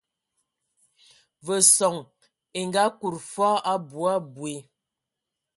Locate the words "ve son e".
1.45-2.61